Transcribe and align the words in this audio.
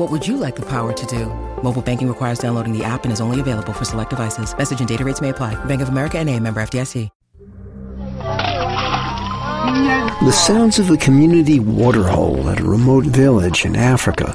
What 0.00 0.10
would 0.10 0.26
you 0.26 0.38
like 0.38 0.56
the 0.56 0.64
power 0.64 0.94
to 0.94 1.06
do? 1.06 1.26
Mobile 1.62 1.82
banking 1.82 2.08
requires 2.08 2.38
downloading 2.38 2.72
the 2.72 2.82
app 2.82 3.04
and 3.04 3.12
is 3.12 3.20
only 3.20 3.38
available 3.38 3.74
for 3.74 3.84
select 3.84 4.08
devices. 4.08 4.56
Message 4.56 4.78
and 4.80 4.88
data 4.88 5.04
rates 5.04 5.20
may 5.20 5.28
apply. 5.28 5.62
Bank 5.66 5.82
of 5.82 5.90
America 5.90 6.18
and 6.18 6.26
a 6.30 6.40
member 6.40 6.62
FDIC. 6.62 7.10
The 10.24 10.32
sounds 10.32 10.78
of 10.78 10.90
a 10.90 10.96
community 10.96 11.60
waterhole 11.60 12.48
at 12.48 12.60
a 12.60 12.64
remote 12.64 13.04
village 13.04 13.66
in 13.66 13.76
Africa. 13.76 14.34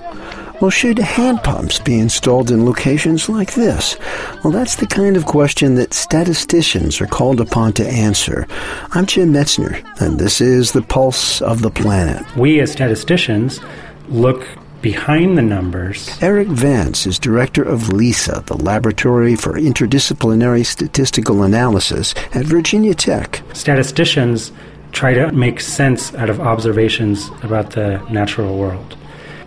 Well, 0.62 0.70
should 0.70 1.00
hand 1.00 1.42
pumps 1.42 1.80
be 1.80 1.98
installed 1.98 2.52
in 2.52 2.64
locations 2.64 3.28
like 3.28 3.56
this? 3.56 3.98
Well, 4.44 4.54
that's 4.54 4.76
the 4.76 4.86
kind 4.86 5.18
of 5.18 5.26
question 5.26 5.74
that 5.76 5.96
statisticians 5.96 7.02
are 7.02 7.08
called 7.08 7.42
upon 7.42 7.74
to 7.74 7.88
answer. 7.88 8.46
I'm 8.92 9.08
Jim 9.08 9.34
Metzner, 9.34 9.84
and 10.00 10.20
this 10.20 10.42
is 10.42 10.74
The 10.74 10.84
Pulse 10.84 11.42
of 11.42 11.64
the 11.64 11.72
Planet. 11.72 12.24
We 12.36 12.60
as 12.60 12.72
statisticians 12.72 13.62
look 14.10 14.48
behind 14.86 15.36
the 15.36 15.42
numbers. 15.42 16.16
Eric 16.22 16.48
Vance 16.48 17.08
is 17.08 17.18
director 17.18 17.64
of 17.64 17.92
LISA, 17.92 18.44
the 18.46 18.56
Laboratory 18.56 19.36
for 19.36 19.54
Interdisciplinary 19.54 20.64
Statistical 20.64 21.42
Analysis 21.42 22.14
at 22.36 22.46
Virginia 22.46 22.94
Tech. 22.94 23.42
Statisticians 23.54 24.52
try 24.92 25.16
to 25.16 25.32
make 25.32 25.60
sense 25.60 26.14
out 26.14 26.30
of 26.30 26.40
observations 26.40 27.32
about 27.42 27.72
the 27.72 27.98
natural 28.12 28.60
world. 28.60 28.96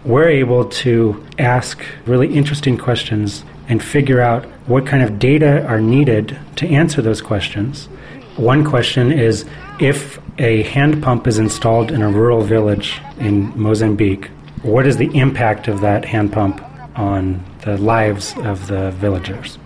We're 0.05 0.29
able 0.29 0.65
to 0.83 1.25
ask 1.39 1.81
really 2.05 2.35
interesting 2.35 2.77
questions 2.77 3.45
and 3.69 3.81
figure 3.81 4.21
out 4.21 4.45
what 4.67 4.89
kind 4.89 5.05
of 5.05 5.21
data 5.21 5.65
are 5.69 5.81
needed 5.81 6.37
to 6.57 6.67
answer 6.67 7.01
those 7.01 7.21
questions. 7.21 7.85
One 8.35 8.65
question 8.65 9.13
is 9.13 9.45
if 9.79 10.19
a 10.41 10.65
hand 10.65 11.01
pump 11.01 11.29
is 11.29 11.39
installed 11.39 11.93
in 11.93 12.03
a 12.03 12.11
rural 12.11 12.41
village 12.41 13.01
in 13.21 13.57
Mozambique, 13.57 14.31
what 14.63 14.87
is 14.87 14.97
the 14.97 15.11
impact 15.17 15.69
of 15.69 15.81
that 15.81 16.05
hand 16.05 16.33
pump 16.33 16.63
on 16.97 17.45
the 17.63 17.79
lives 17.79 18.35
of 18.39 18.67
the 18.67 18.91
villagers? 18.93 19.59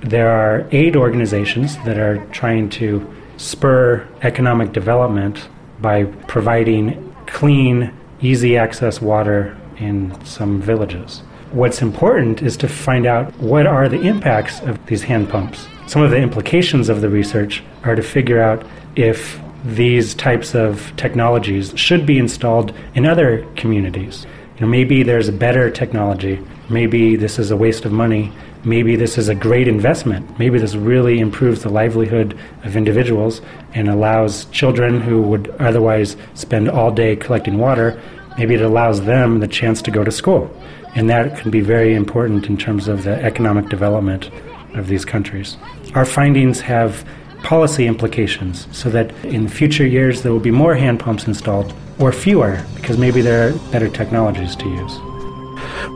There 0.00 0.30
are 0.30 0.66
aid 0.72 0.96
organizations 0.96 1.76
that 1.84 1.98
are 1.98 2.24
trying 2.28 2.68
to 2.70 3.08
spur 3.36 4.06
economic 4.22 4.72
development 4.72 5.48
by 5.80 6.04
providing 6.04 7.14
clean, 7.26 7.92
easy 8.20 8.56
access 8.56 9.00
water 9.00 9.56
in 9.78 10.24
some 10.24 10.60
villages. 10.60 11.22
What's 11.52 11.82
important 11.82 12.42
is 12.42 12.56
to 12.58 12.68
find 12.68 13.06
out 13.06 13.34
what 13.38 13.66
are 13.66 13.88
the 13.88 14.00
impacts 14.02 14.60
of 14.60 14.84
these 14.86 15.02
hand 15.02 15.28
pumps. 15.28 15.66
Some 15.86 16.02
of 16.02 16.10
the 16.10 16.18
implications 16.18 16.88
of 16.88 17.00
the 17.00 17.08
research 17.08 17.62
are 17.82 17.94
to 17.94 18.02
figure 18.02 18.40
out 18.40 18.64
if 18.96 19.40
these 19.64 20.14
types 20.14 20.54
of 20.54 20.92
technologies 20.96 21.72
should 21.76 22.06
be 22.06 22.18
installed 22.18 22.72
in 22.94 23.06
other 23.06 23.46
communities. 23.56 24.26
You 24.60 24.66
know, 24.66 24.70
maybe 24.70 25.02
there's 25.02 25.26
a 25.26 25.32
better 25.32 25.70
technology. 25.70 26.38
Maybe 26.68 27.16
this 27.16 27.40
is 27.40 27.50
a 27.50 27.56
waste 27.56 27.84
of 27.84 27.90
money 27.90 28.32
maybe 28.64 28.96
this 28.96 29.16
is 29.16 29.28
a 29.28 29.34
great 29.34 29.68
investment. 29.68 30.38
Maybe 30.38 30.58
this 30.58 30.74
really 30.74 31.20
improves 31.20 31.62
the 31.62 31.70
livelihood 31.70 32.38
of 32.64 32.76
individuals 32.76 33.40
and 33.74 33.88
allows 33.88 34.44
children 34.46 35.00
who 35.00 35.22
would 35.22 35.48
otherwise 35.58 36.16
spend 36.34 36.68
all 36.68 36.90
day 36.90 37.16
collecting 37.16 37.58
water, 37.58 38.00
maybe 38.38 38.54
it 38.54 38.62
allows 38.62 39.02
them 39.02 39.40
the 39.40 39.48
chance 39.48 39.80
to 39.82 39.90
go 39.90 40.04
to 40.04 40.10
school. 40.10 40.54
And 40.94 41.08
that 41.08 41.38
can 41.38 41.50
be 41.50 41.60
very 41.60 41.94
important 41.94 42.46
in 42.46 42.56
terms 42.56 42.88
of 42.88 43.04
the 43.04 43.22
economic 43.22 43.68
development 43.68 44.30
of 44.74 44.88
these 44.88 45.04
countries. 45.04 45.56
Our 45.94 46.04
findings 46.04 46.60
have 46.60 47.04
policy 47.42 47.86
implications 47.86 48.66
so 48.72 48.90
that 48.90 49.12
in 49.24 49.48
future 49.48 49.86
years 49.86 50.22
there 50.22 50.32
will 50.32 50.40
be 50.40 50.50
more 50.50 50.74
hand 50.74 51.00
pumps 51.00 51.26
installed 51.26 51.72
or 51.98 52.12
fewer 52.12 52.62
because 52.76 52.98
maybe 52.98 53.20
there 53.20 53.48
are 53.48 53.58
better 53.70 53.88
technologies 53.88 54.56
to 54.56 54.68
use. 54.68 54.98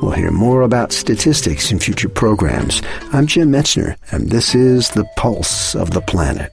We'll 0.03 0.13
hear 0.13 0.31
more 0.31 0.63
about 0.63 0.93
statistics 0.93 1.71
in 1.71 1.79
future 1.79 2.09
programs. 2.09 2.83
I'm 3.13 3.27
Jim 3.27 3.51
Metzner, 3.51 3.97
and 4.11 4.31
this 4.31 4.55
is 4.55 4.91
The 4.91 5.07
Pulse 5.17 5.75
of 5.75 5.91
the 5.93 6.01
Planet. 6.03 6.53